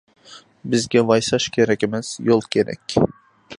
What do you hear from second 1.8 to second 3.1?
ئەمەس يول كېرەك!